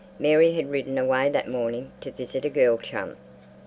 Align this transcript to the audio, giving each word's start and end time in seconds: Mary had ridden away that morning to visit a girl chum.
Mary 0.17 0.53
had 0.53 0.71
ridden 0.71 0.97
away 0.97 1.29
that 1.29 1.47
morning 1.47 1.91
to 2.01 2.09
visit 2.09 2.43
a 2.43 2.49
girl 2.49 2.75
chum. 2.79 3.15